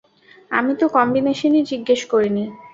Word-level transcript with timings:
আমি 0.51 0.73
তো 0.79 0.85
কম্বিনেশন-ই 0.97 1.61
জিজ্ঞেস 1.71 2.01
করিনি। 2.11 2.43